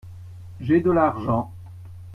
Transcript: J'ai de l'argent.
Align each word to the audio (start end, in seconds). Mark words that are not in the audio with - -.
J'ai 0.59 0.81
de 0.81 0.89
l'argent. 0.89 1.51